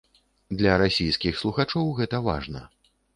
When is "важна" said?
2.29-2.63